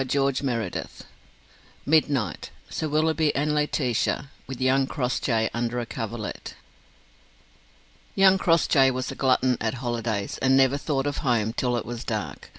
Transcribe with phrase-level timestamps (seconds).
[0.03, 0.67] CHAPTER XL
[1.85, 6.55] MIDNIGHT: SIR WILLOUGHBY AND LAETITIA: WITH YOUNG CROSSJAY UNDER A COVERLET
[8.15, 12.03] Young Crossjay was a glutton at holidays and never thought of home till it was
[12.03, 12.49] dark.